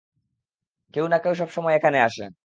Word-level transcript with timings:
কেউ 0.93 1.05
না 1.07 1.17
কেউ 1.17 1.33
সবসময় 1.35 1.75
এখানে 1.75 1.97
আসে। 2.01 2.23